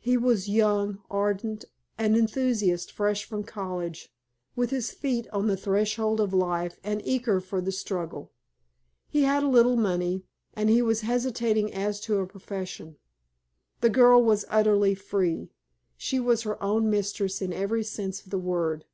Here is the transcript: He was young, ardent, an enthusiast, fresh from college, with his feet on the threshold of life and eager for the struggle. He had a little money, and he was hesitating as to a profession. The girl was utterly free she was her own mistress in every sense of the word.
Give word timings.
He 0.00 0.16
was 0.16 0.48
young, 0.48 1.02
ardent, 1.10 1.66
an 1.98 2.16
enthusiast, 2.16 2.90
fresh 2.90 3.26
from 3.26 3.44
college, 3.44 4.10
with 4.56 4.70
his 4.70 4.90
feet 4.92 5.28
on 5.30 5.46
the 5.46 5.58
threshold 5.58 6.20
of 6.20 6.32
life 6.32 6.78
and 6.82 7.02
eager 7.04 7.38
for 7.38 7.60
the 7.60 7.70
struggle. 7.70 8.32
He 9.10 9.24
had 9.24 9.42
a 9.42 9.46
little 9.46 9.76
money, 9.76 10.24
and 10.54 10.70
he 10.70 10.80
was 10.80 11.02
hesitating 11.02 11.70
as 11.74 12.00
to 12.00 12.16
a 12.16 12.26
profession. 12.26 12.96
The 13.82 13.90
girl 13.90 14.22
was 14.22 14.46
utterly 14.48 14.94
free 14.94 15.50
she 15.98 16.18
was 16.18 16.44
her 16.44 16.62
own 16.62 16.88
mistress 16.88 17.42
in 17.42 17.52
every 17.52 17.84
sense 17.84 18.24
of 18.24 18.30
the 18.30 18.38
word. 18.38 18.86